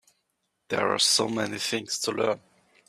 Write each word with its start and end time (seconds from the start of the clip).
There 0.69 0.91
are 0.91 0.97
so 0.97 1.27
many 1.29 1.59
things 1.59 1.99
to 1.99 2.11
learn. 2.11 2.41